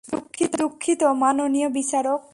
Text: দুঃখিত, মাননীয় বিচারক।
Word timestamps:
দুঃখিত, 0.59 1.01
মাননীয় 1.21 1.69
বিচারক। 1.69 2.21